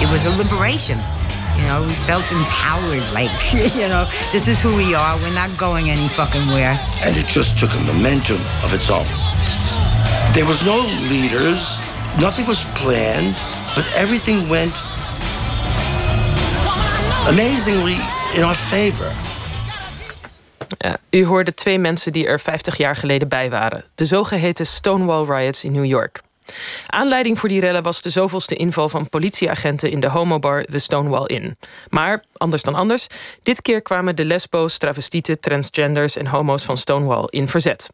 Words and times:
it 0.00 0.08
was 0.10 0.26
a 0.26 0.30
liberation. 0.36 0.98
You 1.56 1.62
know, 1.62 1.82
we 1.82 1.94
felt 2.04 2.24
empowered, 2.30 3.02
like, 3.14 3.32
you 3.80 3.88
know, 3.88 4.04
this 4.32 4.46
is 4.46 4.60
who 4.60 4.76
we 4.76 4.94
are. 4.94 5.16
We're 5.18 5.32
not 5.32 5.56
going 5.56 5.88
any 5.88 6.08
fucking 6.08 6.46
where. 6.48 6.76
And 7.04 7.16
it 7.16 7.26
just 7.26 7.58
took 7.58 7.72
a 7.72 7.80
momentum 7.80 8.40
of 8.62 8.74
its 8.74 8.90
own. 8.90 9.06
There 10.34 10.44
was 10.44 10.62
no 10.64 10.78
leaders, 11.08 11.80
nothing 12.20 12.46
was 12.46 12.64
planned, 12.74 13.34
but 13.74 13.86
everything 13.94 14.48
went 14.50 14.74
amazingly 17.28 17.96
in 18.34 18.42
our 18.42 18.54
favor. 18.54 19.10
Ja, 20.78 20.96
u 21.10 21.24
hoorde 21.24 21.54
twee 21.54 21.78
mensen 21.78 22.12
die 22.12 22.26
er 22.26 22.40
50 22.40 22.76
jaar 22.76 22.96
geleden 22.96 23.28
bij 23.28 23.50
waren. 23.50 23.84
De 23.94 24.04
zogeheten 24.04 24.66
Stonewall 24.66 25.24
Riots 25.24 25.64
in 25.64 25.72
New 25.72 25.84
York. 25.84 26.20
Aanleiding 26.86 27.38
voor 27.38 27.48
die 27.48 27.60
rellen 27.60 27.82
was 27.82 28.00
de 28.00 28.10
zoveelste 28.10 28.56
inval 28.56 28.88
van 28.88 29.08
politieagenten 29.08 29.90
in 29.90 30.00
de 30.00 30.08
homobar 30.08 30.64
The 30.64 30.78
Stonewall 30.78 31.26
Inn. 31.26 31.58
Maar, 31.88 32.24
anders 32.36 32.62
dan 32.62 32.74
anders, 32.74 33.06
dit 33.42 33.62
keer 33.62 33.82
kwamen 33.82 34.16
de 34.16 34.24
lesbo's, 34.24 34.78
travestieten, 34.78 35.40
transgenders 35.40 36.16
en 36.16 36.26
homo's 36.26 36.64
van 36.64 36.76
Stonewall 36.76 37.26
in 37.28 37.48
verzet. 37.48 37.88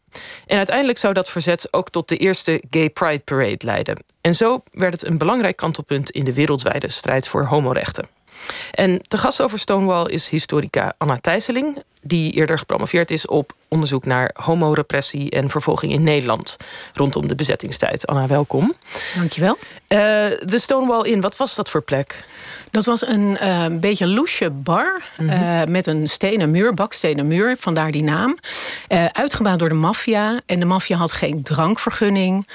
En 0.47 0.57
uiteindelijk 0.57 0.99
zou 0.99 1.15
dat 1.15 1.31
verzet 1.31 1.69
ook 1.71 1.91
tot 1.91 2.09
de 2.09 2.17
eerste 2.17 2.63
Gay 2.71 2.91
Pride 2.91 3.19
Parade 3.19 3.65
leiden. 3.65 4.05
En 4.21 4.35
zo 4.35 4.63
werd 4.71 4.93
het 4.93 5.07
een 5.07 5.19
belangrijk 5.19 5.57
kantelpunt 5.57 6.11
in 6.11 6.25
de 6.25 6.35
wereldwijde 6.35 6.91
strijd 6.91 7.29
voor 7.29 7.45
homorechten. 7.45 8.07
En 8.71 9.03
te 9.09 9.19
gast 9.19 9.41
over 9.41 9.59
Stonewall 9.59 10.07
is 10.07 10.29
historica 10.29 10.95
Anna 10.99 11.19
Thijsseling 11.19 11.83
die 12.03 12.33
eerder 12.33 12.59
gepromoveerd 12.59 13.11
is 13.11 13.27
op 13.27 13.53
onderzoek 13.69 14.05
naar 14.05 14.31
homorepressie 14.35 15.31
en 15.31 15.51
vervolging 15.51 15.93
in 15.93 16.03
Nederland 16.03 16.57
rondom 16.93 17.29
de 17.29 17.35
bezettingstijd. 17.35 18.07
Anna, 18.07 18.27
welkom. 18.27 18.75
Dankjewel. 19.15 19.59
Uh, 19.89 19.99
de 20.45 20.59
Stonewall 20.59 21.05
Inn, 21.05 21.21
wat 21.21 21.37
was 21.37 21.55
dat 21.55 21.71
voor 21.71 21.83
plek? 21.83 22.25
Dat 22.71 22.85
was 22.85 23.07
een 23.07 23.39
uh, 23.43 23.67
beetje 23.71 24.07
loesje 24.07 24.51
bar 24.51 25.03
mm 25.19 25.29
-hmm. 25.29 25.71
met 25.71 25.87
een 25.87 26.09
stenen 26.09 26.51
muur, 26.51 26.75
bakstenen 26.75 27.27
muur, 27.27 27.57
vandaar 27.59 27.91
die 27.91 28.03
naam. 28.03 28.39
Uitgebouwd 29.13 29.59
door 29.59 29.69
de 29.69 29.75
maffia. 29.75 30.41
En 30.47 30.61
de 30.61 30.67
maffia 30.67 30.97
had 30.97 31.13
geen 31.13 31.43
drankvergunning. 31.43 32.49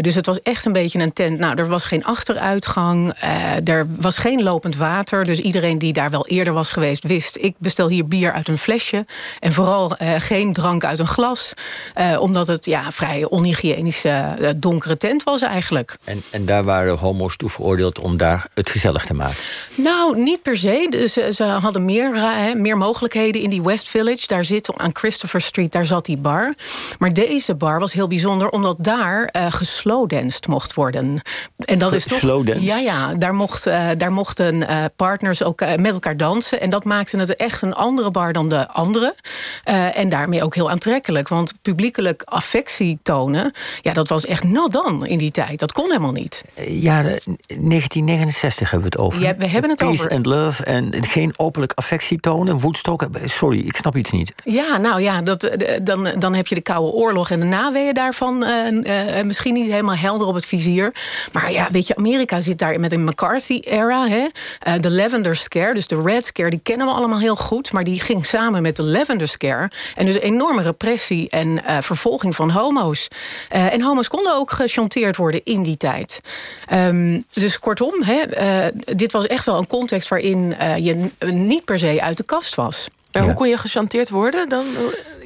dus 0.00 0.14
het 0.14 0.26
was 0.26 0.42
echt 0.42 0.64
een 0.64 0.72
beetje 0.72 0.98
een 0.98 1.12
tent. 1.12 1.38
Nou, 1.38 1.58
er 1.58 1.68
was 1.68 1.84
geen 1.84 2.04
achteruitgang. 2.04 3.14
er 3.64 3.86
was 4.00 4.18
geen 4.18 4.42
lopend 4.42 4.76
water. 4.76 5.24
Dus 5.24 5.38
iedereen 5.38 5.78
die 5.78 5.92
daar 5.92 6.10
wel 6.10 6.26
eerder 6.26 6.52
was 6.52 6.70
geweest, 6.70 7.04
wist: 7.04 7.36
ik 7.40 7.54
bestel 7.58 7.88
hier 7.88 8.08
bier 8.08 8.32
uit 8.32 8.48
een 8.48 8.58
flesje. 8.66 9.06
En 9.40 9.52
vooral 9.52 9.96
geen 10.18 10.52
drank 10.52 10.84
uit 10.84 10.98
een 10.98 11.06
glas. 11.06 11.54
omdat 12.18 12.46
het 12.46 12.64
ja, 12.64 12.92
vrij 12.92 13.24
onhygiënische, 13.24 14.36
donkere 14.56 14.96
tent 14.96 15.22
was 15.22 15.40
eigenlijk. 15.40 15.96
En, 16.04 16.22
en 16.30 16.46
daar 16.46 16.64
waren 16.64 16.96
homo's 16.98 17.36
toe 17.36 17.50
veroordeeld 17.50 17.98
om 17.98 18.16
daar 18.16 18.48
het 18.54 18.70
gezellig 18.70 19.04
te 19.04 19.14
maken. 19.14 19.36
Nou, 19.74 20.18
niet 20.22 20.42
per 20.42 20.56
se. 20.56 20.88
Ze, 20.90 21.20
dus, 21.20 21.36
ze 21.36 21.44
hadden 21.44 21.84
meer, 21.84 22.22
meer 22.56 22.76
mogelijkheden 22.76 23.42
in 23.42 23.50
die 23.50 23.62
West 23.62 23.88
Village. 23.88 24.26
Daar 24.26 24.44
zit 24.44 24.72
aan 24.76 24.90
Christopher 24.92 25.40
Street, 25.40 25.72
daar 25.72 25.86
zat 25.86 26.06
die 26.06 26.16
bar. 26.16 26.54
Maar 26.98 27.12
deze 27.12 27.54
bar 27.54 27.78
was 27.78 27.92
heel 27.92 28.08
bijzonder, 28.08 28.48
omdat 28.48 28.76
daar 28.78 29.34
geslowdanced 29.50 30.46
mocht 30.46 30.74
worden. 30.74 31.20
En 31.56 31.78
dat 31.78 31.92
is 31.92 32.04
toch. 32.06 32.44
Ja, 32.44 32.78
ja. 32.78 33.14
Daar, 33.14 33.34
mocht, 33.34 33.64
daar 33.96 34.12
mochten 34.12 34.66
partners 34.96 35.42
ook 35.42 35.60
met 35.60 35.92
elkaar 35.92 36.16
dansen. 36.16 36.60
En 36.60 36.70
dat 36.70 36.84
maakte 36.84 37.18
het 37.18 37.36
echt 37.36 37.62
een 37.62 37.74
andere 37.74 38.10
bar 38.10 38.32
dan 38.32 38.48
de 38.48 38.55
andere. 38.56 39.14
en 39.94 40.08
daarmee 40.08 40.44
ook 40.44 40.54
heel 40.54 40.70
aantrekkelijk. 40.70 41.28
Want 41.28 41.54
publiekelijk 41.62 42.22
affectie 42.22 42.98
tonen, 43.02 43.52
ja, 43.80 43.92
dat 43.92 44.08
was 44.08 44.26
echt 44.26 44.44
not 44.44 44.72
dan 44.72 45.06
in 45.06 45.18
die 45.18 45.30
tijd. 45.30 45.58
Dat 45.58 45.72
kon 45.72 45.86
helemaal 45.86 46.12
niet. 46.12 46.44
Ja, 46.54 47.02
1969 47.02 48.70
hebben 48.70 48.90
we 48.90 48.96
het 48.96 49.06
over. 49.06 49.22
Ja, 49.22 49.36
we 49.36 49.46
hebben 49.46 49.70
het 49.70 49.78
Peace 49.78 49.92
over. 49.92 50.10
and 50.10 50.26
love 50.26 50.64
en 50.64 51.04
geen 51.04 51.32
openlijk 51.36 51.72
affectie 51.74 52.20
tonen. 52.20 52.58
Woodstock, 52.58 53.08
sorry, 53.24 53.58
ik 53.58 53.76
snap 53.76 53.96
iets 53.96 54.10
niet. 54.10 54.32
Ja, 54.44 54.76
nou 54.76 55.00
ja, 55.00 55.22
dat, 55.22 55.50
dan, 55.82 56.08
dan 56.18 56.34
heb 56.34 56.46
je 56.46 56.54
de 56.54 56.60
Koude 56.60 56.92
Oorlog 56.92 57.30
en 57.30 57.40
de 57.40 57.46
naweeën 57.46 57.94
daarvan 57.94 58.44
uh, 58.44 58.70
uh, 59.16 59.22
misschien 59.24 59.54
niet 59.54 59.70
helemaal 59.70 59.96
helder 59.96 60.26
op 60.26 60.34
het 60.34 60.46
vizier. 60.46 60.94
Maar 61.32 61.52
ja, 61.52 61.68
weet 61.70 61.86
je, 61.86 61.96
Amerika 61.96 62.40
zit 62.40 62.58
daar 62.58 62.80
met 62.80 62.92
een 62.92 63.04
McCarthy-era. 63.04 63.94
De 64.80 64.90
Lavender 64.90 65.36
Scare, 65.36 65.74
dus 65.74 65.86
de 65.86 66.02
Red 66.02 66.26
Scare, 66.26 66.50
die 66.50 66.60
kennen 66.62 66.86
we 66.86 66.92
allemaal 66.92 67.18
heel 67.18 67.36
goed. 67.36 67.72
Maar 67.72 67.84
die 67.84 68.00
ging 68.00 68.26
samen 68.26 68.45
met 68.50 68.76
de 68.76 68.82
Lavender 68.82 69.28
Scare. 69.28 69.70
En 69.94 70.06
dus 70.06 70.18
enorme 70.18 70.62
repressie 70.62 71.28
en 71.30 71.60
vervolging 71.80 72.36
van 72.36 72.50
homo's. 72.50 73.08
en 73.48 73.82
homo's 73.82 74.08
konden 74.08 74.34
ook 74.34 74.50
gechanteerd 74.50 75.16
worden 75.16 75.40
in 75.44 75.62
die 75.62 75.76
tijd. 75.76 76.20
Um, 76.72 77.24
dus 77.32 77.58
kortom, 77.58 78.02
hè, 78.02 78.22
dit 78.96 79.12
was 79.12 79.26
echt 79.26 79.46
wel 79.46 79.58
een 79.58 79.66
context 79.66 80.08
waarin 80.08 80.54
uh, 80.60 80.76
je 80.76 81.10
niet 81.32 81.64
per 81.64 81.78
se 81.78 82.02
uit 82.02 82.16
de 82.16 82.22
kast 82.22 82.54
was. 82.54 82.88
Maar 83.12 83.22
hoe 83.22 83.34
kon 83.34 83.48
je 83.48 83.56
gechanteerd 83.56 84.10
worden? 84.10 84.48
Dan... 84.48 84.64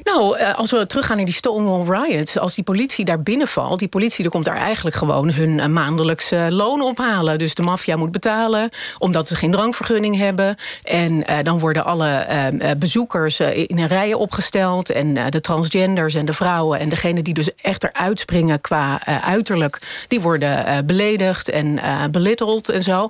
Nou, 0.03 0.39
als 0.39 0.71
we 0.71 0.87
teruggaan 0.87 1.15
naar 1.17 1.25
die 1.25 1.35
Stonewall 1.35 2.03
Riots... 2.03 2.37
als 2.37 2.55
die 2.55 2.63
politie 2.63 3.05
daar 3.05 3.21
binnenvalt... 3.21 3.79
die 3.79 3.87
politie 3.87 4.29
komt 4.29 4.45
daar 4.45 4.55
eigenlijk 4.55 4.95
gewoon 4.95 5.31
hun 5.31 5.73
maandelijkse 5.73 6.47
loon 6.49 6.81
ophalen. 6.81 7.37
Dus 7.37 7.55
de 7.55 7.61
maffia 7.61 7.95
moet 7.95 8.11
betalen, 8.11 8.69
omdat 8.97 9.27
ze 9.27 9.35
geen 9.35 9.51
drankvergunning 9.51 10.17
hebben. 10.17 10.55
En 10.83 11.13
uh, 11.13 11.37
dan 11.43 11.59
worden 11.59 11.85
alle 11.85 12.27
uh, 12.29 12.69
bezoekers 12.77 13.39
in 13.39 13.77
een 13.77 13.87
rijen 13.87 14.17
opgesteld... 14.17 14.89
en 14.89 15.29
de 15.29 15.41
transgenders 15.41 16.15
en 16.15 16.25
de 16.25 16.33
vrouwen... 16.33 16.79
en 16.79 16.89
degenen 16.89 17.23
die 17.23 17.33
dus 17.33 17.55
echt 17.55 17.83
eruit 17.83 18.19
springen 18.19 18.61
qua 18.61 19.05
uiterlijk... 19.21 20.05
die 20.07 20.21
worden 20.21 20.85
beledigd 20.85 21.49
en 21.49 21.79
belitteld 22.11 22.69
en 22.69 22.83
zo. 22.83 23.09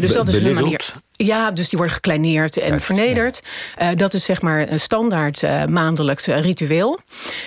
dus 0.00 0.12
dat 0.12 0.28
is 0.28 0.38
hun 0.38 0.54
manier... 0.54 0.92
Ja, 1.24 1.50
dus 1.50 1.68
die 1.68 1.78
worden 1.78 1.94
gekleineerd 1.94 2.56
en 2.56 2.80
vernederd. 2.80 3.40
Ja. 3.78 3.90
Uh, 3.90 3.96
dat 3.96 4.14
is 4.14 4.24
zeg 4.24 4.42
maar 4.42 4.70
een 4.70 4.80
standaard 4.80 5.42
uh, 5.42 5.64
maandelijks 5.64 6.26
ritueel. 6.26 6.98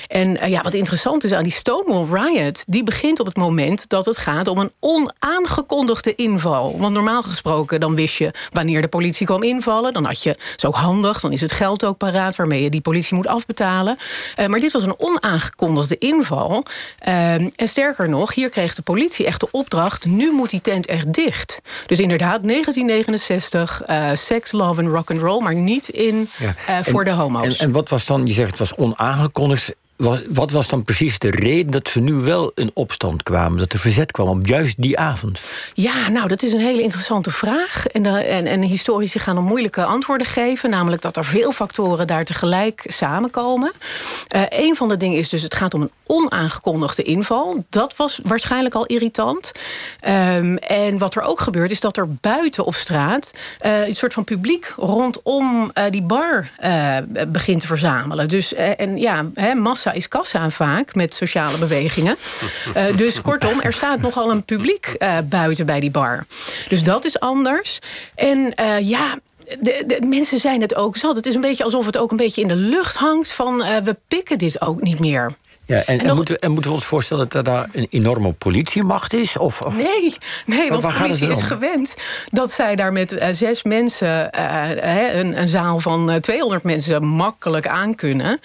En 0.08 0.50
ja, 0.50 0.62
wat 0.62 0.74
interessant 0.74 1.24
is 1.24 1.32
aan 1.32 1.44
die 1.44 1.52
Stonewall 1.52 2.22
Riot... 2.22 2.64
die 2.68 2.84
begint 2.84 3.20
op 3.20 3.26
het 3.26 3.38
moment 3.38 3.90
dat 3.90 4.06
het 4.06 4.18
gaat 4.18 4.48
om 4.48 4.58
een 4.58 4.72
onaangekondigde 4.80 6.16
inval. 6.16 6.80
Want 6.80 6.94
normaal 6.94 7.24
gesproken 7.24 7.80
dan 7.80 7.96
wist 7.96 8.18
je 8.18 8.32
wanneer 8.50 8.82
de 8.82 8.88
politie 8.88 9.26
kwam 9.26 9.44
invallen. 9.44 9.94
Dan 9.94 10.06
had 10.06 10.24
je, 10.24 10.38
is 10.56 10.66
ook 10.66 10.76
handig, 10.76 11.20
dan 11.20 11.32
is 11.32 11.42
het 11.42 11.52
geld 11.52 11.86
ook 11.86 11.98
paraat... 11.98 12.36
waarmee 12.36 12.64
je 12.64 12.70
die 12.70 12.82
politie 12.82 13.16
moet 13.16 13.28
afbetalen. 13.28 13.98
maar 14.48 14.60
dit 14.60 14.72
was 14.72 14.84
een 14.84 15.00
onaangekondigde 15.00 15.98
inval. 15.98 16.66
en 17.00 17.54
sterker 17.58 18.10
nog, 18.10 18.34
hier 18.34 18.50
kreeg 18.50 18.76
de 18.76 18.82
politie 18.82 19.26
echt 19.26 19.40
de 19.40 19.48
opdracht... 19.52 20.06
nu 20.06 20.32
moet 20.32 20.50
die 20.50 20.62
tent 20.62 20.86
echt 20.86 21.14
dicht. 21.14 21.62
Dus 21.86 22.00
inderdaad, 22.00 22.44
1969 22.44 23.61
uh, 23.90 24.10
seks, 24.14 24.52
love 24.52 24.82
en 24.82 24.88
rock 24.88 25.12
and 25.12 25.20
roll, 25.20 25.42
maar 25.42 25.56
niet 25.56 25.90
in 25.90 26.30
ja. 26.38 26.56
uh, 26.70 26.86
voor 26.86 27.04
en, 27.04 27.10
de 27.10 27.16
homo's. 27.16 27.58
En, 27.58 27.66
en 27.66 27.72
wat 27.72 27.90
was 27.90 28.06
dan? 28.06 28.26
Je 28.26 28.34
zegt 28.34 28.50
het 28.50 28.60
was 28.60 28.76
onaangekondigd. 28.76 29.74
Wat 30.32 30.52
was 30.52 30.68
dan 30.68 30.84
precies 30.84 31.20
de 31.20 31.32
reden 31.32 31.72
dat 31.72 31.88
ze 31.88 32.00
nu 32.00 32.14
wel 32.14 32.52
in 32.56 32.72
opstand 32.74 33.24
kwamen? 33.24 33.58
Dat 33.58 33.74
er 33.74 33.80
verzet 33.80 34.12
kwam 34.12 34.28
op 34.28 34.48
juist 34.48 34.82
die 34.82 35.00
avond? 35.00 35.42
Ja, 35.74 36.10
nou, 36.10 36.28
dat 36.28 36.44
is 36.44 36.54
een 36.54 36.60
hele 36.60 36.82
interessante 36.82 37.32
vraag. 37.32 37.88
En, 37.88 38.04
de, 38.04 38.10
en, 38.10 38.46
en 38.46 38.62
historici 38.62 39.20
gaan 39.20 39.38
een 39.38 39.44
moeilijke 39.44 39.84
antwoorden 39.84 40.28
geven. 40.28 40.70
Namelijk 40.70 41.02
dat 41.02 41.18
er 41.18 41.26
veel 41.26 41.52
factoren 41.52 42.08
daar 42.08 42.26
tegelijk 42.26 42.84
samenkomen. 42.88 43.72
Uh, 44.36 44.42
een 44.50 44.76
van 44.76 44.88
de 44.88 44.98
dingen 44.98 45.18
is 45.18 45.30
dus, 45.30 45.42
het 45.42 45.56
gaat 45.56 45.74
om 45.74 45.82
een 45.82 45.92
onaangekondigde 46.06 47.04
inval. 47.04 47.66
Dat 47.70 47.96
was 47.96 48.20
waarschijnlijk 48.24 48.76
al 48.76 48.86
irritant. 48.86 49.52
Um, 50.08 50.58
en 50.58 50.98
wat 50.98 51.16
er 51.16 51.22
ook 51.22 51.40
gebeurt, 51.40 51.72
is 51.72 51.80
dat 51.80 51.98
er 51.98 52.14
buiten 52.14 52.66
op 52.66 52.76
straat... 52.76 53.34
Uh, 53.66 53.88
een 53.88 53.96
soort 53.96 54.14
van 54.14 54.24
publiek 54.24 54.74
rondom 54.78 55.72
die 55.90 56.02
bar 56.02 56.50
begint 57.28 57.62
te 57.62 57.68
verzamelen. 57.68 58.28
Dus, 58.28 58.54
en 58.54 58.98
ja, 58.98 59.26
massa 59.56 59.91
is 59.94 60.08
kassa 60.08 60.50
vaak 60.50 60.96
met 60.96 61.14
sociale 61.14 61.58
bewegingen. 61.58 62.16
Uh, 62.78 62.86
dus 62.98 63.22
kortom, 63.22 63.62
er 63.62 63.74
staat 63.74 64.02
nogal 64.02 64.32
een 64.32 64.44
publiek 64.44 64.96
uh, 65.00 65.18
buiten 65.26 65.66
bij 65.66 65.80
die 65.80 65.92
bar. 65.92 66.26
Dus 66.70 66.84
dat 66.84 67.06
is 67.06 67.20
anders. 67.20 67.80
En 68.16 68.54
uh, 68.60 68.80
ja, 68.80 69.20
de, 69.60 69.84
de, 69.88 70.06
mensen 70.08 70.40
zijn 70.40 70.62
het 70.62 70.76
ook 70.76 70.98
zat. 70.98 71.16
Het 71.16 71.26
is 71.26 71.36
een 71.36 71.42
beetje 71.42 71.64
alsof 71.64 71.86
het 71.86 71.98
ook 71.98 72.12
een 72.12 72.18
beetje 72.18 72.42
in 72.42 72.48
de 72.48 72.56
lucht 72.56 72.96
hangt 72.96 73.32
van 73.32 73.58
we 73.58 73.98
pikken 74.08 74.38
dit 74.38 74.62
ook 74.62 74.82
niet 74.82 75.00
meer. 75.00 75.36
Ja, 75.66 75.78
en, 75.78 76.00
en, 76.00 76.06
nog... 76.06 76.16
moeten, 76.16 76.36
we, 76.36 76.40
en, 76.40 76.52
moeten 76.52 76.70
we 76.70 76.78
ons 76.78 76.86
voorstellen 76.86 77.30
dat 77.30 77.34
er 77.34 77.54
daar 77.54 77.68
een 77.72 77.88
enorme 77.90 78.32
politiemacht 78.32 79.14
is? 79.14 79.38
Of, 79.38 79.62
of... 79.62 79.76
Nee, 79.76 80.16
nee 80.46 80.70
want 80.70 80.82
de 80.82 80.94
politie 81.02 81.30
is 81.30 81.42
gewend 81.42 81.96
dat 82.26 82.52
zij 82.52 82.76
daar 82.76 82.94
met 82.94 83.12
uh, 83.12 83.28
zes 83.32 83.64
mensen... 83.64 84.30
Uh, 84.36 85.14
een, 85.14 85.40
een, 85.40 85.48
zaal 85.48 85.80
van 85.80 86.12
uh, 86.12 86.16
200 86.16 86.64
mensen 86.64 87.06
makkelijk 87.06 87.68
aan 87.68 87.96
kunnen. 87.96 88.40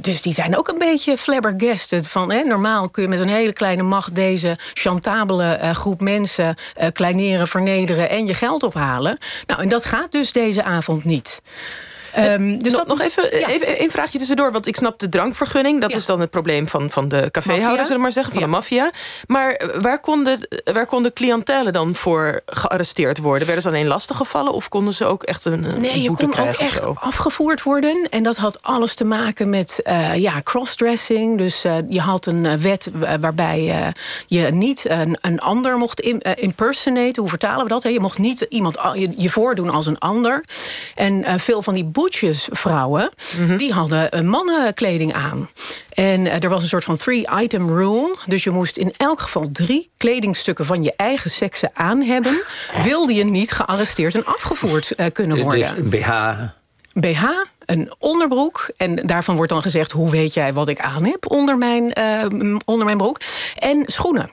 dus 0.00 0.22
die 0.22 0.32
zijn 0.32 0.58
ook 0.58 0.68
een 0.68 0.78
beetje 0.78 1.16
flabbergasted. 1.16 2.08
Van, 2.08 2.28
normaal 2.46 2.88
kun 2.88 3.02
je 3.02 3.08
met 3.08 3.20
een 3.20 3.28
hele 3.28 3.52
kleine 3.52 3.82
macht... 3.82 4.14
deze 4.14 4.56
chantabele 4.72 5.70
groep 5.72 6.00
mensen 6.00 6.54
kleineren, 6.92 7.48
vernederen... 7.48 8.10
en 8.10 8.26
je 8.26 8.34
geld 8.34 8.62
ophalen. 8.62 9.18
Nou, 9.46 9.62
en 9.62 9.68
dat 9.68 9.84
gaat 9.84 10.12
dus 10.12 10.32
deze 10.32 10.62
avond 10.62 11.04
niet. 11.04 11.40
Um, 12.18 12.62
dus 12.62 12.72
nog, 12.72 12.80
dat, 12.80 12.98
nog 12.98 13.00
even, 13.00 13.38
ja. 13.38 13.48
even 13.48 13.82
een 13.82 13.90
vraagje 13.90 14.18
tussendoor. 14.18 14.52
Want 14.52 14.66
ik 14.66 14.76
snap 14.76 14.98
de 14.98 15.08
drankvergunning. 15.08 15.80
Dat 15.80 15.94
is 15.94 16.06
dan 16.06 16.20
het 16.20 16.30
probleem 16.30 16.68
van, 16.68 16.90
van 16.90 17.08
de 17.08 17.28
caféhouders, 17.30 17.82
zullen 17.82 17.96
we 17.96 18.02
maar 18.02 18.12
zeggen. 18.12 18.32
Van 18.32 18.42
de 18.42 18.48
maffia. 18.48 18.90
Maar 19.26 19.62
waar 19.80 20.00
konden, 20.00 20.38
waar 20.72 20.86
konden 20.86 21.12
cliëntelen 21.12 21.72
dan 21.72 21.94
voor 21.94 22.40
gearresteerd 22.46 23.18
worden? 23.18 23.46
Werden 23.46 23.62
ze 23.62 23.68
alleen 23.68 23.86
lastig 23.86 24.16
gevallen? 24.16 24.52
Of 24.52 24.68
konden 24.68 24.94
ze 24.94 25.04
ook 25.04 25.22
echt 25.22 25.44
een, 25.44 25.80
Nee, 25.80 26.02
je 26.02 26.12
kon 26.12 26.38
ook 26.38 26.56
echt 26.56 26.84
afgevoerd 26.94 27.62
worden. 27.62 28.06
En 28.10 28.22
dat 28.22 28.36
had 28.36 28.62
alles 28.62 28.94
te 28.94 29.04
maken 29.04 29.48
met 29.48 29.80
uh, 29.84 30.16
ja, 30.16 30.40
crossdressing. 30.42 31.38
Dus 31.38 31.64
uh, 31.64 31.74
je 31.88 32.00
had 32.00 32.26
een 32.26 32.60
wet 32.60 32.90
waarbij 33.20 33.92
je 34.26 34.40
niet 34.40 34.90
een, 34.90 35.18
een 35.20 35.40
ander 35.40 35.76
mocht 35.76 36.00
in, 36.00 36.20
impersonaten. 36.20 37.22
Hoe 37.22 37.30
vertalen 37.30 37.62
we 37.62 37.68
dat? 37.68 37.82
Je 37.82 38.00
mocht 38.00 38.18
niet 38.18 38.46
iemand 38.48 38.78
je, 38.94 39.14
je 39.16 39.30
voordoen 39.30 39.70
als 39.70 39.86
een 39.86 39.98
ander. 39.98 40.44
En 40.94 41.40
veel 41.40 41.62
van 41.62 41.74
die 41.74 41.84
boetjesvrouwen... 42.08 43.10
Mm 43.38 43.46
-hmm. 43.46 43.56
die 43.56 43.72
hadden 43.72 44.26
mannenkleding 44.26 45.12
aan. 45.12 45.48
En 45.88 46.42
er 46.42 46.48
was 46.48 46.62
een 46.62 46.68
soort 46.68 46.84
van 46.84 46.96
three-item 46.96 47.68
rule. 47.68 48.16
Dus 48.26 48.44
je 48.44 48.50
moest 48.50 48.76
in 48.76 48.94
elk 48.96 49.20
geval 49.20 49.48
drie 49.52 49.90
kledingstukken 49.96 50.66
van 50.66 50.82
je 50.82 50.92
eigen 50.96 51.30
sekse 51.30 51.70
aan 51.74 52.02
hebben. 52.02 52.42
Wilde 52.82 53.14
je 53.14 53.24
niet 53.24 53.52
gearresteerd 53.52 54.14
en 54.14 54.24
afgevoerd 54.24 54.94
kunnen 55.12 55.38
worden. 55.38 55.74
Dus 55.90 56.00
BH 56.00 56.10
BH, 57.00 57.24
een 57.64 57.92
onderbroek. 57.98 58.70
En 58.76 58.96
daarvan 59.06 59.36
wordt 59.36 59.50
dan 59.50 59.62
gezegd: 59.62 59.92
hoe 59.92 60.10
weet 60.10 60.34
jij 60.34 60.52
wat 60.52 60.68
ik 60.68 60.80
aan 60.80 61.04
heb 61.04 61.30
onder 61.30 61.58
mijn, 61.58 61.92
uh, 61.98 62.56
onder 62.64 62.84
mijn 62.84 62.96
broek? 62.96 63.20
En 63.58 63.84
schoenen. 63.86 64.30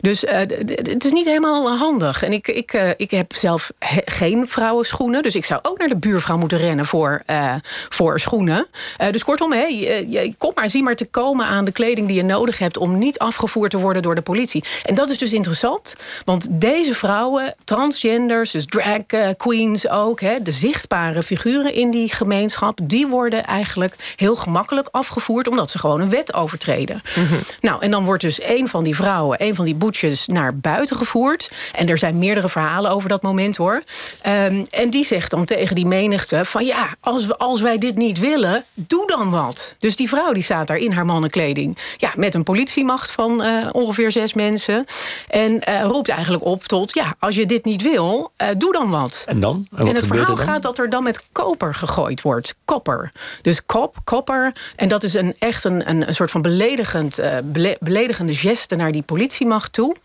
Dus 0.00 0.24
uh, 0.24 0.30
het 0.66 1.04
is 1.04 1.12
niet 1.12 1.26
helemaal 1.26 1.76
handig. 1.76 2.22
En 2.22 2.32
ik, 2.32 2.48
ik, 2.48 2.72
uh, 2.72 2.90
ik 2.96 3.10
heb 3.10 3.34
zelf 3.34 3.70
geen 4.04 4.48
vrouwenschoenen. 4.48 5.22
Dus 5.22 5.34
ik 5.34 5.44
zou 5.44 5.60
ook 5.62 5.78
naar 5.78 5.88
de 5.88 5.96
buurvrouw 5.96 6.36
moeten 6.36 6.58
rennen 6.58 6.86
voor, 6.86 7.22
uh, 7.30 7.54
voor 7.88 8.20
schoenen. 8.20 8.66
dus 9.10 9.24
kortom, 9.24 9.52
hè, 9.52 9.64
je, 9.64 10.34
kom 10.38 10.52
maar, 10.54 10.68
zie 10.68 10.82
maar 10.82 10.96
te 10.96 11.06
komen 11.06 11.46
aan 11.46 11.64
de 11.64 11.72
kleding 11.72 12.06
die 12.06 12.16
je 12.16 12.24
nodig 12.24 12.58
hebt... 12.58 12.78
om 12.78 12.98
niet 12.98 13.18
afgevoerd 13.18 13.70
te 13.70 13.78
worden 13.78 14.02
door 14.02 14.14
de 14.14 14.22
politie. 14.22 14.64
En 14.84 14.94
dat 14.94 15.10
is 15.10 15.18
dus 15.18 15.32
interessant. 15.32 15.94
Want 16.24 16.48
deze 16.50 16.94
vrouwen, 16.94 17.54
transgenders, 17.64 18.50
dus 18.50 18.66
drag 18.66 18.90
queens 19.36 19.88
ook... 19.88 20.20
Hè, 20.20 20.42
de 20.42 20.50
zichtbare 20.50 21.22
figuren 21.22 21.74
in 21.74 21.90
die 21.90 22.12
gemeenschap... 22.12 22.78
die 22.82 23.06
worden 23.06 23.44
eigenlijk 23.44 23.94
heel 24.16 24.36
gemakkelijk 24.36 24.88
afgevoerd... 24.90 25.48
omdat 25.48 25.70
ze 25.70 25.78
gewoon 25.78 26.00
een 26.00 26.10
wet 26.10 26.34
overtreden. 26.34 27.02
Mm 27.16 27.26
-hmm. 27.26 27.38
Nou, 27.60 27.82
en 27.82 27.90
dan 27.90 28.04
wordt 28.04 28.22
dus 28.22 28.42
een 28.42 28.68
van 28.68 28.84
die 28.84 28.96
vrouwen... 28.96 29.42
een 29.42 29.54
van 29.54 29.61
die 29.64 29.74
boetjes 29.74 30.26
naar 30.26 30.56
buiten 30.56 30.96
gevoerd. 30.96 31.50
En 31.72 31.88
er 31.88 31.98
zijn 31.98 32.18
meerdere 32.18 32.48
verhalen 32.48 32.90
over 32.90 33.08
dat 33.08 33.22
moment 33.22 33.56
hoor. 33.56 33.82
Um, 34.26 34.64
en 34.70 34.90
die 34.90 35.04
zegt 35.04 35.30
dan 35.30 35.44
tegen 35.44 35.74
die 35.74 35.86
menigte 35.86 36.44
van 36.44 36.64
ja, 36.64 36.94
als, 37.00 37.26
we, 37.26 37.36
als 37.36 37.60
wij 37.60 37.78
dit 37.78 37.96
niet 37.96 38.18
willen, 38.18 38.64
doe 38.74 39.06
dan 39.06 39.30
wat. 39.30 39.74
Dus 39.78 39.96
die 39.96 40.08
vrouw 40.08 40.32
die 40.32 40.42
staat 40.42 40.66
daar 40.66 40.76
in 40.76 40.92
haar 40.92 41.04
mannenkleding. 41.04 41.78
Ja, 41.96 42.12
met 42.16 42.34
een 42.34 42.42
politiemacht 42.42 43.10
van 43.10 43.44
uh, 43.44 43.68
ongeveer 43.72 44.10
zes 44.10 44.34
mensen. 44.34 44.84
En 45.28 45.62
uh, 45.68 45.82
roept 45.82 46.08
eigenlijk 46.08 46.44
op 46.44 46.64
tot 46.64 46.94
ja, 46.94 47.14
als 47.18 47.36
je 47.36 47.46
dit 47.46 47.64
niet 47.64 47.82
wil, 47.82 48.32
uh, 48.42 48.48
doe 48.56 48.72
dan 48.72 48.90
wat. 48.90 49.24
En 49.26 49.40
dan? 49.40 49.66
En, 49.76 49.86
en 49.86 49.94
het 49.94 50.06
verhaal 50.06 50.36
gaat 50.36 50.62
dat 50.62 50.78
er 50.78 50.90
dan 50.90 51.02
met 51.02 51.22
koper 51.32 51.74
gegooid 51.74 52.22
wordt. 52.22 52.54
Kopper. 52.64 53.12
Dus 53.42 53.66
kop, 53.66 53.96
kopper. 54.04 54.52
En 54.76 54.88
dat 54.88 55.02
is 55.02 55.14
een, 55.14 55.34
echt 55.38 55.64
een, 55.64 55.88
een, 55.88 56.08
een 56.08 56.14
soort 56.14 56.30
van 56.30 56.42
beledigend, 56.42 57.20
beledigende 57.80 58.34
geste 58.34 58.76
naar 58.76 58.92
die 58.92 59.02
politiemacht 59.02 59.30
toe. 59.70 59.96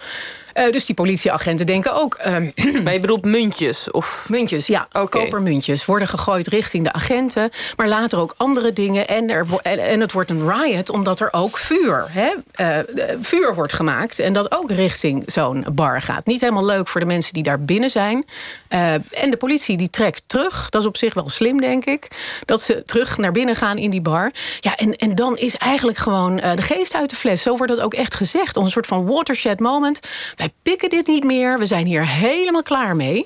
Uh, 0.57 0.71
dus 0.71 0.86
die 0.86 0.95
politieagenten 0.95 1.65
denken 1.65 1.94
ook... 1.94 2.18
Um, 2.27 2.54
maar 2.83 2.94
je 2.94 3.00
bedoelt 3.00 3.25
muntjes? 3.25 3.92
Of... 3.92 4.30
Muntjes, 4.30 4.68
ja. 4.68 4.88
Okay. 4.92 5.24
Kopermuntjes 5.24 5.86
worden 5.86 6.07
gegooid 6.07 6.48
richting 6.48 6.83
de 6.83 6.94
agenten. 6.94 7.50
Maar 7.75 7.88
later 7.88 8.19
ook 8.19 8.33
andere 8.38 8.74
dingen. 8.74 9.07
En, 9.07 9.30
er, 9.30 9.45
en, 9.62 10.00
het 10.00 10.12
wordt 10.12 10.30
een 10.30 10.50
riot 10.50 10.89
omdat 10.89 11.19
er 11.19 11.30
ook 11.31 11.57
vuur, 11.57 12.06
hè, 12.09 12.30
uh, 12.62 12.77
vuur 13.21 13.56
wordt 13.56 13.74
gemaakt. 13.74 14.19
En 14.19 14.33
dat 14.33 14.57
ook 14.57 14.71
richting 14.71 15.24
zo'n 15.25 15.65
bar 15.71 16.01
gaat. 16.01 16.25
Niet 16.25 16.42
helemaal 16.42 16.65
leuk 16.65 16.88
voor 16.88 17.01
de 17.01 17.07
mensen 17.07 17.33
die 17.33 17.44
daar 17.44 17.62
binnen 17.62 17.89
zijn. 17.89 18.25
Uh, 18.69 18.94
en 18.94 19.30
de 19.30 19.38
politie 19.38 19.77
die 19.77 19.89
trekt 19.89 20.24
terug. 20.27 20.69
Dat 20.69 20.81
is 20.81 20.88
op 20.88 20.98
zich 20.98 21.13
wel 21.13 21.30
slim, 21.30 21.62
denk 21.62 21.86
ik. 21.86 22.07
Dat 22.45 22.62
ze 22.62 22.83
terug 22.86 23.18
naar 23.18 23.31
binnen 23.31 23.56
gaan 23.56 23.77
in 23.77 23.89
die 23.89 24.01
bar. 24.01 24.31
Ja, 24.60 24.75
en, 24.75 24.95
en 24.95 25.15
dan 25.15 25.38
is 25.38 25.57
eigenlijk 25.57 25.98
gewoon 25.98 26.36
de 26.36 26.62
geest 26.62 26.94
uit 26.94 27.10
de 27.10 27.15
fles. 27.15 27.42
Zo 27.42 27.56
wordt 27.56 27.75
dat 27.75 27.81
ook 27.81 27.94
echt 27.94 28.15
gezegd. 28.15 28.56
Als 28.56 28.65
een 28.65 28.71
soort 28.71 28.88
van 28.88 29.06
watershed 29.06 29.60
moment. 29.60 30.00
Wij 30.36 30.47
pikken 30.62 30.90
dit 30.90 31.08
niet 31.08 31.24
meer. 31.24 31.60
We 31.60 31.66
zijn 31.66 31.86
hier 31.86 32.08
helemaal 32.08 32.64
klaar 32.64 32.96
mee. 32.96 33.26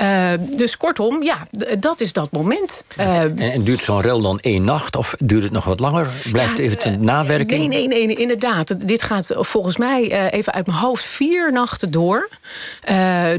Uh, 0.00 0.32
dus 0.56 0.76
kortom, 0.76 1.22
ja, 1.22 1.46
dat 1.78 2.00
is 2.00 2.12
dat 2.12 2.32
moment. 2.32 2.82
Uh, 2.98 3.20
en, 3.20 3.38
en, 3.38 3.64
duurt 3.64 3.82
zo'n 3.82 4.00
rel 4.00 4.20
dan 4.20 4.38
één 4.40 4.64
nacht 4.64 4.96
of 4.96 5.14
duurt 5.18 5.42
het 5.42 5.52
nog 5.52 5.64
wat 5.64 5.80
langer? 5.80 6.08
Blijft 6.30 6.56
ja, 6.56 6.64
even 6.64 6.92
een 6.92 7.04
nawerking? 7.04 7.68
Nee, 7.68 7.86
nee, 7.86 8.06
nee, 8.06 8.16
inderdaad. 8.16 8.88
Dit 8.88 9.02
gaat 9.02 9.30
volgens 9.34 9.76
mij 9.76 10.30
even 10.30 10.52
uit 10.52 10.66
mijn 10.66 10.78
hoofd 10.78 11.04
vier 11.04 11.52
nachten 11.52 11.90
door. 11.90 12.28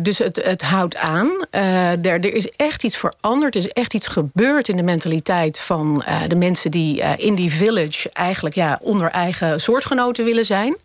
dus 0.02 0.18
het, 0.18 0.42
het 0.44 0.62
houdt 0.62 0.98
aan. 0.98 1.46
er, 1.52 2.02
er 2.02 2.34
is 2.34 2.48
echt 2.48 2.84
iets 2.84 2.98
veranderd. 2.98 3.56
Er 3.56 3.62
is 3.62 3.68
echt 3.68 3.94
iets 3.94 4.08
gebeurd 4.08 4.70
in 4.70 4.76
de 4.76 4.84
mentaliteit 4.84 5.60
van 5.60 6.04
de 6.28 6.36
mensen 6.36 6.72
die 6.72 7.02
in 7.18 7.36
die 7.36 7.52
village 7.52 8.10
eigenlijk 8.14 8.56
ja, 8.56 8.80
onder 8.82 9.10
eigen 9.10 9.62
soortgenoten 9.62 10.26
willen 10.26 10.46
zijn. 10.46 10.78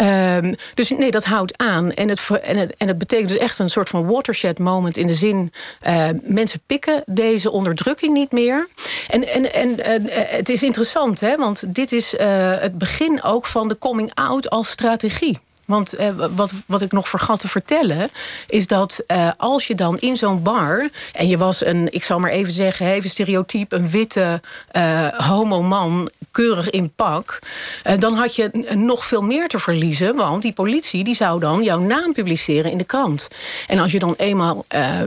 Um, 0.00 0.54
dus 0.74 0.90
nee, 0.90 1.10
dat 1.10 1.24
houdt 1.24 1.58
aan. 1.58 1.92
En 1.92 2.08
het, 2.08 2.20
en, 2.42 2.56
het, 2.56 2.74
en 2.76 2.88
het 2.88 2.98
betekent 2.98 3.28
dus 3.28 3.38
echt 3.38 3.58
een 3.58 3.70
soort 3.70 3.88
van 3.88 4.06
watershed 4.06 4.58
moment... 4.58 4.96
in 4.96 5.06
de 5.06 5.14
zin, 5.14 5.52
uh, 5.86 6.08
mensen 6.22 6.60
pikken 6.66 7.02
deze 7.06 7.50
onderdrukking 7.50 8.14
niet 8.14 8.32
meer. 8.32 8.68
En, 9.08 9.28
en, 9.28 9.54
en 9.54 9.68
uh, 9.70 10.10
het 10.12 10.48
is 10.48 10.62
interessant, 10.62 11.20
hè, 11.20 11.36
want 11.36 11.74
dit 11.74 11.92
is 11.92 12.14
uh, 12.14 12.20
het 12.60 12.78
begin 12.78 13.22
ook 13.22 13.46
van 13.46 13.68
de 13.68 13.78
coming 13.78 14.10
out 14.14 14.50
als 14.50 14.70
strategie. 14.70 15.38
Want 15.64 15.92
eh, 15.92 16.08
wat, 16.34 16.52
wat 16.66 16.80
ik 16.80 16.92
nog 16.92 17.08
vergat 17.08 17.40
te 17.40 17.48
vertellen... 17.48 18.10
is 18.46 18.66
dat 18.66 19.02
eh, 19.06 19.30
als 19.36 19.66
je 19.66 19.74
dan 19.74 19.98
in 19.98 20.16
zo'n 20.16 20.42
bar... 20.42 20.88
en 21.12 21.28
je 21.28 21.38
was 21.38 21.64
een, 21.64 21.88
ik 21.92 22.04
zal 22.04 22.18
maar 22.18 22.30
even 22.30 22.52
zeggen... 22.52 22.86
even 22.86 23.10
stereotyp, 23.10 23.72
een 23.72 23.90
witte 23.90 24.40
uh, 24.72 25.08
homo-man... 25.08 26.10
keurig 26.30 26.70
in 26.70 26.92
pak... 26.94 27.38
dan 27.98 28.14
had 28.14 28.36
je 28.36 28.50
nog 28.74 29.06
veel 29.06 29.22
meer 29.22 29.48
te 29.48 29.58
verliezen... 29.58 30.16
want 30.16 30.42
die 30.42 30.52
politie 30.52 31.04
die 31.04 31.14
zou 31.14 31.40
dan 31.40 31.62
jouw 31.62 31.78
naam 31.78 32.12
publiceren 32.12 32.70
in 32.70 32.78
de 32.78 32.84
krant. 32.84 33.28
En 33.66 33.78
als 33.78 33.92
je 33.92 33.98
dan 33.98 34.14
eenmaal 34.16 34.64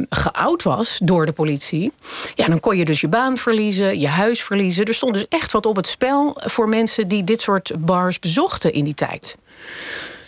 geout 0.10 0.64
was 0.64 1.00
door 1.04 1.26
de 1.26 1.32
politie... 1.32 1.92
ja, 2.36 2.46
dan 2.48 2.60
kon 2.60 2.78
je 2.78 2.86
dus 2.86 3.02
je 3.02 3.08
baan 3.08 3.38
verliezen, 3.38 4.00
je 4.00 4.08
huis 4.08 4.44
verliezen. 4.44 4.86
Er 4.86 4.94
stond 4.94 5.14
dus 5.14 5.28
echt 5.30 5.52
wat 5.52 5.66
op 5.66 5.76
het 5.76 5.88
spel... 5.88 6.38
voor 6.38 6.70
mensen 6.70 7.08
die 7.08 7.24
dit 7.24 7.42
soort 7.42 7.72
bars 7.78 8.20
bezochten 8.20 8.74
in 8.74 8.84
die 8.84 8.96
tijd. 8.96 9.36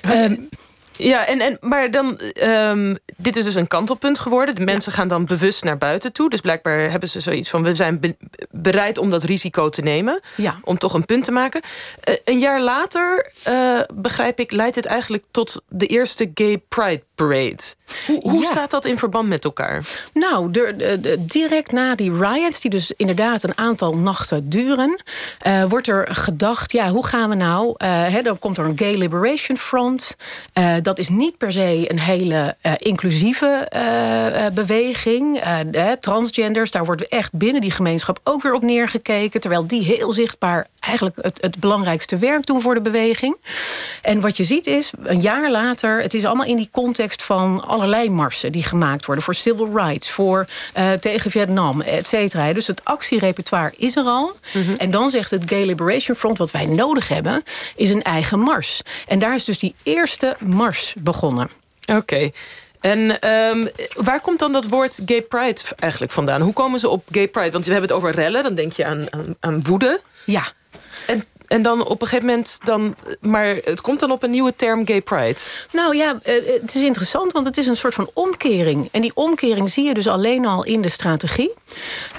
Um, 0.03 0.49
ja, 0.97 1.25
en, 1.25 1.39
en, 1.39 1.57
maar 1.61 1.91
dan, 1.91 2.19
um, 2.43 2.97
dit 3.17 3.35
is 3.35 3.43
dus 3.43 3.55
een 3.55 3.67
kantelpunt 3.67 4.19
geworden. 4.19 4.55
De 4.55 4.63
mensen 4.63 4.91
gaan 4.91 5.07
dan 5.07 5.25
bewust 5.25 5.63
naar 5.63 5.77
buiten 5.77 6.13
toe. 6.13 6.29
Dus 6.29 6.41
blijkbaar 6.41 6.79
hebben 6.91 7.09
ze 7.09 7.19
zoiets 7.19 7.49
van... 7.49 7.63
we 7.63 7.75
zijn 7.75 7.99
be 7.99 8.15
bereid 8.51 8.97
om 8.97 9.09
dat 9.09 9.23
risico 9.23 9.69
te 9.69 9.81
nemen. 9.81 10.19
Ja. 10.35 10.59
Om 10.63 10.77
toch 10.77 10.93
een 10.93 11.05
punt 11.05 11.23
te 11.23 11.31
maken. 11.31 11.61
Uh, 12.09 12.15
een 12.23 12.39
jaar 12.39 12.61
later, 12.61 13.31
uh, 13.47 13.79
begrijp 13.93 14.39
ik, 14.39 14.51
leidt 14.51 14.75
het 14.75 14.85
eigenlijk 14.85 15.23
tot 15.31 15.61
de 15.69 15.85
eerste 15.85 16.31
Gay 16.33 16.61
Pride 16.67 17.03
Parade. 17.15 17.63
Hoe, 18.05 18.19
hoe 18.21 18.41
ja. 18.41 18.47
staat 18.47 18.71
dat 18.71 18.85
in 18.85 18.97
verband 18.97 19.27
met 19.27 19.43
elkaar? 19.43 19.85
Nou, 20.13 20.51
de, 20.51 20.73
de, 20.77 20.99
de, 20.99 21.25
direct 21.25 21.71
na 21.71 21.95
die 21.95 22.11
riots, 22.17 22.59
die 22.59 22.71
dus 22.71 22.91
inderdaad 22.91 23.43
een 23.43 23.57
aantal 23.57 23.97
nachten 23.97 24.49
duren... 24.49 25.01
Uh, 25.47 25.63
wordt 25.63 25.87
er 25.87 26.07
gedacht, 26.11 26.71
ja, 26.71 26.89
hoe 26.89 27.05
gaan 27.05 27.29
we 27.29 27.35
nou... 27.35 27.73
He, 27.85 28.21
dan 28.21 28.39
komt 28.39 28.57
er 28.57 28.65
een 28.65 28.77
Gay 28.77 28.95
Liberation 28.95 29.57
Front 29.57 30.15
dat 30.87 30.99
is 30.99 31.09
niet 31.09 31.37
per 31.37 31.51
se 31.51 31.85
een 31.87 31.99
hele 31.99 32.55
uh, 32.65 32.71
inclusieve 32.77 33.71
uh, 33.75 34.45
beweging. 34.53 35.41
transgenders, 35.99 36.71
daar 36.71 36.85
wordt 36.85 37.07
echt 37.07 37.33
binnen 37.33 37.61
die 37.61 37.71
gemeenschap 37.71 38.19
ook 38.23 38.41
weer 38.41 38.53
op 38.53 38.61
neergekeken. 38.61 39.41
Terwijl 39.41 39.67
die 39.67 39.83
heel 39.83 40.11
zichtbaar 40.11 40.67
eigenlijk 40.79 41.15
het, 41.21 41.41
het 41.41 41.59
belangrijkste 41.59 42.17
werk 42.17 42.45
doen 42.45 42.61
voor 42.61 42.73
de 42.73 42.81
beweging. 42.81 43.37
En 44.01 44.19
wat 44.19 44.37
je 44.37 44.43
ziet 44.43 44.67
is, 44.67 44.91
een 45.03 45.21
jaar 45.21 45.51
later, 45.51 46.01
het 46.01 46.13
is 46.13 46.25
allemaal 46.25 46.45
in 46.45 46.55
die 46.55 46.69
context 46.71 47.23
van 47.23 47.67
allerlei 47.67 48.09
marsen 48.09 48.51
die 48.51 48.63
gemaakt 48.63 49.05
worden 49.05 49.23
voor 49.23 49.35
civil 49.35 49.69
rights, 49.73 50.09
voor 50.09 50.47
tegen 50.99 51.31
Vietnam, 51.31 51.81
et 51.81 52.07
cetera. 52.07 52.53
Dus 52.53 52.67
het 52.67 52.81
actierepertoire 52.83 53.73
is 53.77 53.95
er 53.95 54.03
al. 54.03 54.35
Mm 54.53 54.63
-hmm. 54.63 54.75
En 54.75 54.91
dan 54.91 55.09
zegt 55.09 55.31
het 55.31 55.43
Gay 55.45 55.65
Liberation 55.65 56.17
Front, 56.17 56.37
wat 56.37 56.51
wij 56.51 56.65
nodig 56.65 57.07
hebben, 57.07 57.43
is 57.75 57.89
een 57.89 58.03
eigen 58.03 58.39
mars. 58.39 58.81
En 59.07 59.19
daar 59.19 59.35
is 59.35 59.45
dus 59.45 59.59
die 59.59 59.75
eerste 59.83 60.35
mars 60.45 60.76
begonnen. 60.99 61.49
Oké. 61.85 61.97
Okay. 61.97 62.33
En 62.79 63.29
um, 63.29 63.69
waar 63.95 64.21
komt 64.21 64.39
dan 64.39 64.51
dat 64.51 64.67
woord 64.67 64.99
gay 65.05 65.21
pride 65.21 65.61
eigenlijk 65.75 66.11
vandaan? 66.11 66.41
Hoe 66.41 66.53
komen 66.53 66.79
ze 66.79 66.89
op 66.89 67.05
gay 67.11 67.27
pride? 67.27 67.51
Want 67.51 67.65
we 67.65 67.71
hebben 67.71 67.89
het 67.89 67.97
over 67.97 68.15
rellen, 68.15 68.43
dan 68.43 68.55
denk 68.55 68.71
je 68.71 68.85
aan, 68.85 69.07
aan, 69.09 69.35
aan 69.39 69.63
woede. 69.63 70.01
Ja. 70.25 70.43
En 71.07 71.23
en 71.47 71.61
dan 71.61 71.85
op 71.85 72.01
een 72.01 72.07
gegeven 72.07 72.29
moment... 72.29 72.57
Dan, 72.63 72.95
maar 73.21 73.55
het 73.63 73.81
komt 73.81 73.99
dan 73.99 74.11
op 74.11 74.23
een 74.23 74.29
nieuwe 74.29 74.55
term 74.55 74.87
gay 74.87 75.01
pride. 75.01 75.37
Nou 75.71 75.95
ja, 75.95 76.19
eh, 76.23 76.33
het 76.61 76.75
is 76.75 76.81
interessant, 76.81 77.31
want 77.31 77.45
het 77.45 77.57
is 77.57 77.67
een 77.67 77.75
soort 77.75 77.93
van 77.93 78.09
omkering. 78.13 78.89
En 78.91 79.01
die 79.01 79.11
omkering 79.13 79.69
zie 79.69 79.85
je 79.85 79.93
dus 79.93 80.07
alleen 80.07 80.45
al 80.45 80.65
in 80.65 80.81
de 80.81 80.89
strategie. 80.89 81.53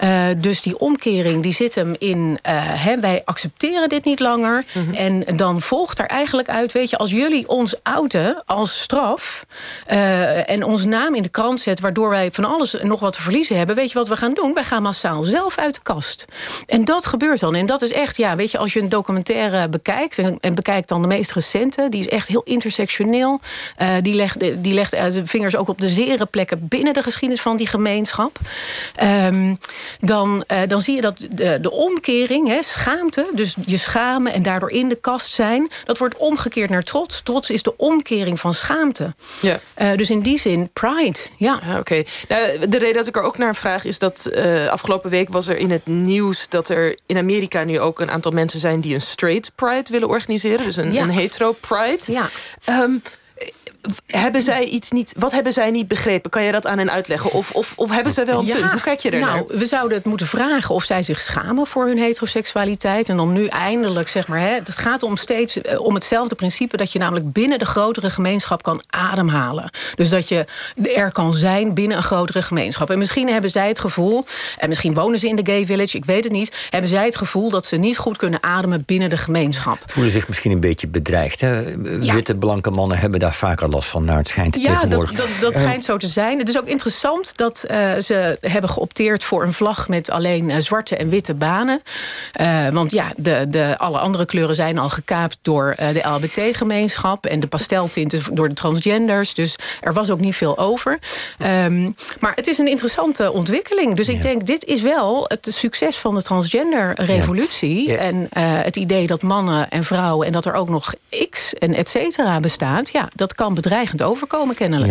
Uh, 0.03 0.27
dus 0.37 0.63
die 0.63 0.79
omkering 0.79 1.43
die 1.43 1.53
zit 1.53 1.75
hem 1.75 1.95
in... 1.99 2.19
Uh, 2.19 2.53
hè, 2.85 3.01
wij 3.01 3.23
accepteren 3.25 3.89
dit 3.89 4.05
niet 4.05 4.21
langer. 4.21 4.65
Mm 4.73 4.85
-hmm. 4.85 4.95
En 4.95 5.37
dan 5.37 5.61
volgt 5.61 5.99
er 5.99 6.07
eigenlijk 6.07 6.49
uit... 6.49 6.73
weet 6.73 6.91
je, 6.91 6.97
als 6.97 7.11
jullie 7.11 7.49
ons 7.49 7.83
outen 7.83 8.43
als 8.47 8.81
straf... 8.81 9.47
Uh, 9.91 10.51
en 10.51 10.65
onze 10.65 10.87
naam 10.87 11.15
in 11.15 11.23
de 11.23 11.29
krant 11.29 11.61
zetten... 11.61 11.85
waardoor 11.85 12.09
wij 12.09 12.31
van 12.31 12.45
alles 12.45 12.77
nog 12.83 13.01
wat 13.01 13.13
te 13.13 13.23
verliezen 13.23 13.57
hebben... 13.57 13.77
weet 13.77 13.91
je 13.93 13.99
wat 13.99 14.09
we 14.09 14.17
gaan 14.17 14.33
doen? 14.33 14.55
Wij 14.55 14.65
gaan 14.65 14.83
massaal 14.83 15.23
zelf 15.23 15.59
uit 15.59 15.75
de 15.75 15.81
kast. 15.83 16.25
En 16.67 16.85
dat 16.85 17.07
gebeurt 17.07 17.41
dan. 17.41 17.55
En 17.55 17.67
dat 17.67 17.83
is 17.83 17.93
echt, 17.93 18.17
ja, 18.17 18.37
weet 18.37 18.51
je, 18.51 18.59
als 18.59 18.73
je 18.73 18.81
een 18.81 18.89
documentaire 19.23 19.69
bekijkt... 19.69 20.19
en, 20.19 20.39
en 20.41 20.55
bekijkt 20.55 20.89
dan 20.89 21.03
de 21.03 21.09
meest 21.09 21.33
recente... 21.33 21.87
die 21.91 22.01
is 22.01 22.09
echt 22.09 22.29
heel 22.29 22.43
intersectioneel. 22.43 23.41
Uh, 23.83 23.89
die 24.03 24.15
legt, 24.15 24.41
die 24.63 24.75
legt 24.75 24.91
de 24.91 25.27
vingers 25.27 25.57
ook 25.57 25.69
op 25.69 25.81
de 25.81 25.89
zere 25.89 26.27
plekken... 26.27 26.69
binnen 26.69 26.95
de 26.95 27.03
geschiedenis 27.03 27.43
van 27.43 27.57
die 27.57 27.67
gemeenschap. 27.67 28.39
Um, 29.03 29.59
dan, 30.01 30.45
uh, 30.53 30.59
dan 30.69 30.81
zie 30.81 30.95
je 30.95 31.01
dat 31.01 31.17
de, 31.31 31.59
de 31.61 31.71
omkering, 31.71 32.49
hè, 32.49 32.63
schaamte... 32.63 33.31
dus 33.35 33.57
je 33.67 33.77
schamen 33.77 34.33
en 34.33 34.43
daardoor 34.43 34.71
in 34.71 34.89
de 34.89 34.95
kast 34.95 35.33
zijn... 35.33 35.71
dat 35.85 35.99
wordt 35.99 36.17
omgekeerd 36.17 36.71
naar 36.71 36.83
trots. 36.83 37.21
Trots 37.23 37.51
is 37.51 37.63
de 37.63 37.77
omkering 37.77 38.41
van 38.41 38.55
schaamte. 38.55 39.15
Ja. 39.41 39.61
Uh, 39.83 39.97
dus 39.97 40.11
in 40.11 40.21
die 40.21 40.39
zin 40.39 40.71
pride, 40.73 41.19
ja. 41.37 41.61
ja 41.67 41.71
Oké. 41.71 41.79
Okay. 41.79 42.07
Nou, 42.29 42.69
de 42.69 42.79
reden 42.79 42.95
dat 42.95 43.07
ik 43.07 43.17
er 43.17 43.23
ook 43.23 43.39
naar 43.39 43.57
vraag 43.57 43.85
is 43.85 43.99
dat... 43.99 44.31
Afgelopen 44.69 45.11
week 45.11 45.29
was 45.29 45.49
er 45.49 45.57
in 45.57 45.71
het 45.71 45.87
nieuws... 45.87 46.49
dat 46.49 46.69
er 46.69 46.99
in 47.07 47.17
Amerika 47.17 47.65
nu 47.65 47.81
ook 47.81 48.01
een 48.01 48.11
aantal 48.11 48.33
mensen 48.33 48.61
zijn... 48.61 48.81
die 48.81 48.95
een 48.95 49.01
straight 49.09 49.53
pride 49.55 49.91
willen 49.91 50.09
organiseren. 50.09 50.65
Dus 50.65 50.77
een, 50.77 50.93
ja. 50.93 51.03
een 51.03 51.11
hetero 51.11 51.53
pride. 51.53 52.13
Ja. 52.13 52.29
Um, 52.69 53.03
hebben 54.07 54.43
zij 54.43 54.65
iets 54.65 54.91
niet, 54.91 55.13
wat 55.17 55.33
hebben 55.33 55.53
zij 55.53 55.71
niet 55.71 55.89
begrepen? 55.89 56.31
Kan 56.31 56.43
je 56.43 56.53
dat 56.53 56.67
aan 56.67 56.79
hen 56.79 56.91
uitleggen? 56.91 57.33
Of, 57.33 57.51
of, 57.51 57.73
of 57.77 57.91
hebben 57.91 58.13
zij 58.13 58.27
wel 58.27 58.39
een 58.39 58.47
ja, 58.47 58.57
punt? 58.57 58.71
Hoe 58.71 58.81
kijk 58.81 59.01
je 59.01 59.11
er 59.11 59.21
nou, 59.21 59.45
we 59.49 59.67
zouden 59.67 59.97
het 59.97 60.07
moeten 60.07 60.27
vragen 60.27 60.75
of 60.75 60.85
zij 60.85 61.03
zich 61.03 61.21
schamen 61.21 61.67
voor 61.67 61.87
hun 61.87 61.99
heteroseksualiteit. 61.99 63.09
En 63.09 63.17
dan 63.17 63.33
nu 63.33 63.47
eindelijk, 63.47 64.09
zeg 64.09 64.29
maar, 64.29 64.41
hè, 64.41 64.55
het 64.55 64.71
gaat 64.71 65.03
om 65.03 65.17
steeds 65.17 65.61
om 65.79 65.95
hetzelfde 65.95 66.35
principe... 66.35 66.77
dat 66.77 66.93
je 66.93 66.99
namelijk 66.99 67.33
binnen 67.33 67.59
de 67.59 67.65
grotere 67.65 68.11
gemeenschap 68.11 68.63
kan 68.63 68.83
ademhalen. 68.87 69.71
Dus 69.95 70.09
dat 70.09 70.29
je 70.29 70.45
er 70.95 71.13
kan 71.13 71.35
zijn 71.35 71.75
binnen 71.75 71.97
een 71.97 72.03
grotere 72.03 72.43
gemeenschap. 72.43 72.91
En 72.91 72.99
misschien 72.99 73.29
hebben 73.29 73.51
zij 73.51 73.69
het 73.69 73.79
gevoel, 73.79 74.25
en 74.59 74.69
misschien 74.69 74.95
wonen 74.95 75.19
ze 75.19 75.29
in 75.29 75.37
de 75.37 75.47
gay 75.47 75.67
village... 75.67 75.97
ik 75.97 76.05
weet 76.05 76.25
het 76.25 76.33
niet, 76.33 76.69
hebben 76.71 76.91
zij 76.91 77.05
het 77.05 77.17
gevoel 77.17 77.51
dat 77.51 77.67
ze 77.67 77.77
niet 77.77 77.99
goed 77.99 78.17
kunnen 78.17 78.43
ademen 78.43 78.83
binnen 78.87 79.11
de 79.11 79.17
gemeenschap. 79.17 79.79
Voelen 79.87 80.13
zich 80.13 80.29
misschien 80.29 80.51
een 80.51 80.61
beetje 80.61 80.89
bedreigd, 80.89 81.41
hè? 81.41 81.61
Ja. 82.01 82.15
Witte, 82.15 82.35
blanke 82.37 82.71
mannen 82.71 82.99
hebben 82.99 83.21
daar 83.21 83.35
last 83.71 83.89
van 83.89 84.05
naar 84.05 84.17
het 84.17 84.29
schijnt 84.29 84.57
ja, 84.57 84.87
dat, 84.87 85.11
dat, 85.17 85.29
dat 85.41 85.57
schijnt 85.57 85.85
zo 85.85 85.97
te 85.97 86.07
zijn. 86.07 86.39
Het 86.39 86.49
is 86.49 86.59
ook 86.59 86.67
interessant 86.67 87.37
dat 87.37 87.65
uh, 87.71 87.77
ze 87.99 88.39
hebben 88.41 88.71
geopteerd 88.71 89.25
voor 89.25 89.43
een 89.43 89.53
vlag... 89.53 89.89
met 89.89 90.11
alleen 90.11 90.49
uh, 90.49 90.57
zwarte 90.59 90.97
en 90.97 91.09
witte 91.09 91.35
banen. 91.35 91.83
Uh, 92.41 92.69
want 92.69 92.91
ja, 92.91 93.13
de, 93.17 93.47
de, 93.49 93.79
alle 93.79 93.99
andere 93.99 94.25
kleuren 94.25 94.55
zijn 94.55 94.79
al 94.79 94.89
gekaapt 94.89 95.39
door 95.43 95.75
de 95.77 96.09
LBT-gemeenschap... 96.09 97.27
en 97.27 97.41
de 97.41 97.47
pasteltinten 97.47 98.23
door 98.33 98.49
de 98.49 98.55
transgenders. 98.55 99.35
Dus 99.35 99.57
er 99.81 99.93
was 99.93 100.11
ook 100.11 100.21
niet 100.21 100.37
veel 100.37 100.59
over. 100.59 100.99
Um, 101.39 101.95
maar 102.21 102.33
het 102.35 102.47
is 102.47 102.59
een 102.59 102.69
interessante 102.69 103.33
ontwikkeling. 103.33 103.97
Dus 103.97 104.09
ik 104.09 104.17
ja. 104.17 104.23
denk, 104.23 104.47
dit 104.47 104.65
is 104.65 104.83
wel 104.83 105.25
het 105.29 105.49
succes 105.51 105.97
van 105.97 106.15
de 106.15 106.23
transgender-revolutie. 106.23 107.89
Ja. 107.89 107.93
Ja. 107.93 107.99
En 107.99 108.29
het 108.39 108.77
idee 108.77 109.07
dat 109.07 109.23
mannen 109.23 109.71
en 109.71 109.85
vrouwen... 109.85 110.27
en 110.27 110.33
dat 110.33 110.47
er 110.47 110.55
ook 110.55 110.69
nog 110.69 110.95
X 111.31 111.55
en 111.55 111.75
et 111.75 111.89
cetera 111.89 112.41
bestaat... 112.41 112.91
ja, 112.91 113.09
dat 113.15 113.35
kan 113.35 113.55
bedreigend 113.63 114.03
overkomen, 114.03 114.55
kennelijk. 114.55 114.91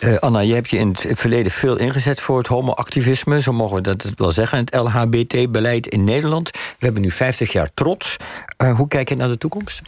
Ja. 0.00 0.08
Uh, 0.08 0.18
Anna, 0.18 0.40
je 0.40 0.54
hebt 0.54 0.70
je 0.70 0.76
in 0.76 0.88
het 0.88 1.18
verleden 1.20 1.52
veel 1.52 1.76
ingezet 1.76 2.20
voor 2.20 2.38
het 2.38 2.46
homoactivisme. 2.46 3.40
Zo 3.40 3.52
mogen 3.52 3.76
we 3.76 3.82
dat 3.82 4.04
wel 4.16 4.32
zeggen. 4.32 4.58
Het 4.58 4.74
LHBT-beleid 4.74 5.86
in 5.86 6.04
Nederland. 6.04 6.50
We 6.50 6.84
hebben 6.84 7.02
nu 7.02 7.10
50 7.10 7.52
jaar 7.52 7.70
trots. 7.74 8.16
Uh, 8.58 8.76
hoe 8.76 8.88
kijk 8.88 9.08
je 9.08 9.16
naar 9.16 9.28
de 9.28 9.38
toekomst? 9.38 9.80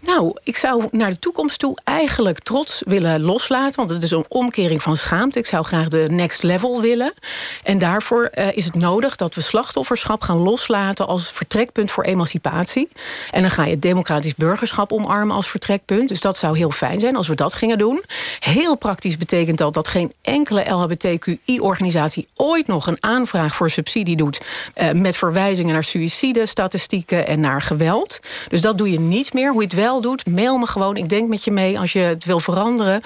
Nou, 0.00 0.38
ik 0.42 0.56
zou 0.56 0.88
naar 0.90 1.10
de 1.10 1.18
toekomst 1.18 1.58
toe 1.58 1.78
eigenlijk 1.84 2.38
trots 2.38 2.82
willen 2.86 3.20
loslaten. 3.20 3.76
Want 3.76 3.90
het 3.90 4.02
is 4.02 4.10
een 4.10 4.24
omkering 4.28 4.82
van 4.82 4.96
schaamte. 4.96 5.38
Ik 5.38 5.46
zou 5.46 5.64
graag 5.64 5.88
de 5.88 6.04
next 6.10 6.42
level 6.42 6.80
willen. 6.80 7.14
En 7.62 7.78
daarvoor 7.78 8.30
uh, 8.34 8.56
is 8.56 8.64
het 8.64 8.74
nodig 8.74 9.16
dat 9.16 9.34
we 9.34 9.40
slachtofferschap 9.40 10.22
gaan 10.22 10.38
loslaten... 10.38 11.06
als 11.06 11.32
vertrekpunt 11.32 11.90
voor 11.90 12.04
emancipatie. 12.04 12.88
En 13.30 13.40
dan 13.40 13.50
ga 13.50 13.64
je 13.64 13.78
democratisch 13.78 14.34
burgerschap 14.34 14.92
omarmen 14.92 15.36
als 15.36 15.48
vertrekpunt. 15.48 16.08
Dus 16.08 16.20
dat 16.20 16.36
zou 16.36 16.56
heel 16.56 16.70
fijn 16.70 17.00
zijn 17.00 17.16
als 17.16 17.28
we 17.28 17.34
dat 17.34 17.54
gingen 17.54 17.73
doen. 17.78 18.02
Heel 18.38 18.76
praktisch 18.76 19.16
betekent 19.16 19.58
dat 19.58 19.74
dat 19.74 19.88
geen 19.88 20.12
enkele 20.22 20.70
LHBTQI-organisatie... 20.70 22.28
ooit 22.36 22.66
nog 22.66 22.86
een 22.86 22.96
aanvraag 23.00 23.54
voor 23.54 23.70
subsidie 23.70 24.16
doet... 24.16 24.40
Uh, 24.80 24.90
met 24.90 25.16
verwijzingen 25.16 25.72
naar 25.72 25.84
suïcide, 25.84 26.46
statistieken 26.46 27.26
en 27.26 27.40
naar 27.40 27.62
geweld. 27.62 28.20
Dus 28.48 28.60
dat 28.60 28.78
doe 28.78 28.90
je 28.90 29.00
niet 29.00 29.32
meer. 29.32 29.50
Hoe 29.50 29.60
je 29.60 29.66
het 29.66 29.76
wel 29.76 30.00
doet, 30.00 30.26
mail 30.26 30.58
me 30.58 30.66
gewoon. 30.66 30.96
Ik 30.96 31.08
denk 31.08 31.28
met 31.28 31.44
je 31.44 31.50
mee 31.50 31.78
als 31.78 31.92
je 31.92 31.98
het 31.98 32.24
wil 32.24 32.40
veranderen. 32.40 33.00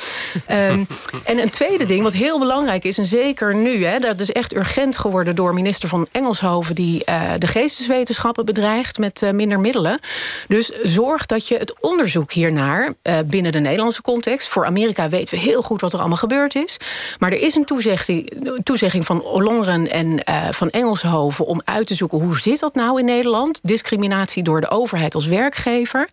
um, 0.50 0.86
en 1.24 1.38
een 1.38 1.50
tweede 1.50 1.86
ding, 1.86 2.02
wat 2.02 2.12
heel 2.12 2.38
belangrijk 2.38 2.84
is... 2.84 2.98
en 2.98 3.04
zeker 3.04 3.54
nu, 3.54 3.84
hè, 3.84 3.98
dat 3.98 4.20
is 4.20 4.32
echt 4.32 4.54
urgent 4.54 4.96
geworden... 4.96 5.34
door 5.34 5.54
minister 5.54 5.88
van 5.88 6.06
Engelshoven... 6.12 6.74
die 6.74 7.02
uh, 7.08 7.22
de 7.38 7.46
geesteswetenschappen 7.46 8.44
bedreigt 8.44 8.98
met 8.98 9.22
uh, 9.22 9.30
minder 9.30 9.60
middelen. 9.60 9.98
Dus 10.48 10.70
zorg 10.82 11.26
dat 11.26 11.48
je 11.48 11.56
het 11.56 11.80
onderzoek 11.80 12.32
hiernaar... 12.32 12.94
binnen 13.26 13.52
de 13.52 13.60
Nederlandse 13.60 14.02
context... 14.02 14.48
voor 14.58 14.66
Amerika 14.66 15.08
weten 15.08 15.34
we 15.34 15.40
heel 15.40 15.62
goed 15.62 15.80
wat 15.80 15.92
er 15.92 15.98
allemaal 15.98 16.16
gebeurd 16.16 16.54
is. 16.54 16.76
Maar 17.18 17.32
er 17.32 17.40
is 17.40 17.54
een 17.54 17.64
toezegging, 17.64 18.32
toezegging 18.62 19.06
van 19.06 19.22
Ollongren 19.22 19.90
en 19.90 20.06
uh, 20.06 20.48
van 20.50 20.70
Engelshoven... 20.70 21.46
om 21.46 21.60
uit 21.64 21.86
te 21.86 21.94
zoeken 21.94 22.18
hoe 22.18 22.38
zit 22.38 22.60
dat 22.60 22.74
nou 22.74 22.98
in 22.98 23.04
Nederland. 23.04 23.60
Discriminatie 23.62 24.42
door 24.42 24.60
de 24.60 24.68
overheid 24.68 25.14
als 25.14 25.26
werkgever. 25.26 26.08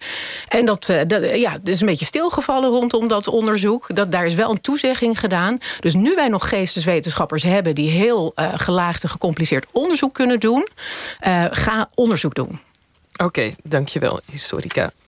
En 0.47 0.65
dat, 0.65 0.89
uh, 0.89 1.01
dat 1.07 1.39
ja, 1.39 1.57
is 1.63 1.81
een 1.81 1.87
beetje 1.87 2.05
stilgevallen 2.05 2.69
rondom 2.69 3.07
dat 3.07 3.27
onderzoek. 3.27 3.95
Dat, 3.95 4.11
daar 4.11 4.25
is 4.25 4.33
wel 4.33 4.51
een 4.51 4.61
toezegging 4.61 5.19
gedaan. 5.19 5.57
Dus 5.79 5.93
nu 5.93 6.15
wij 6.15 6.27
nog 6.27 6.49
geesteswetenschappers 6.49 7.43
hebben... 7.43 7.75
die 7.75 7.89
heel 7.89 8.31
uh, 8.35 8.51
gelaagd 8.55 9.03
en 9.03 9.09
gecompliceerd 9.09 9.65
onderzoek 9.71 10.13
kunnen 10.13 10.39
doen... 10.39 10.67
ga 11.49 11.89
onderzoek 11.93 12.35
doen. 12.35 12.59
Oké, 13.17 13.53
dankjewel, 13.63 14.19
historica 14.31 14.91